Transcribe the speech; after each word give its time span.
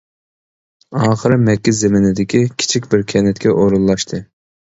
ئاخىرى 1.01 1.37
مەككە 1.49 1.73
زېمىنىدىكى 1.81 2.41
كىچىك 2.63 2.89
بىر 2.95 3.05
كەنتكە 3.13 3.55
ئورۇنلاشتى. 3.59 4.23